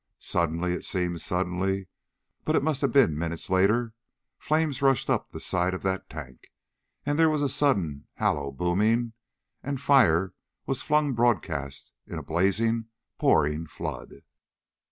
Suddenly 0.17 0.73
it 0.73 0.83
seemed 0.83 1.21
suddenly, 1.21 1.87
but 2.43 2.55
it 2.55 2.63
must 2.63 2.81
have 2.81 2.91
been 2.91 3.15
minutes 3.15 3.51
later 3.51 3.93
flame 4.39 4.73
rushed 4.81 5.11
up 5.11 5.29
the 5.29 5.39
sides 5.39 5.75
of 5.75 5.83
that 5.83 6.09
tank, 6.09 6.49
there 7.05 7.29
was 7.29 7.43
a 7.43 7.47
sudden 7.49 8.07
hollow 8.17 8.51
booming, 8.51 9.13
and 9.61 9.79
fire 9.79 10.33
was 10.65 10.81
flung 10.81 11.13
broadcast 11.13 11.91
in 12.07 12.17
a 12.17 12.23
blazing, 12.23 12.87
pouring 13.19 13.67
flood. 13.67 14.23